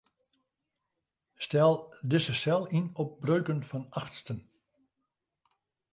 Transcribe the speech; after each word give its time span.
Stel 1.43 1.75
dizze 2.11 2.33
sel 2.43 2.63
yn 2.77 2.85
op 3.01 3.09
breuken 3.23 3.59
fan 3.69 3.85
achtsten. 3.99 4.39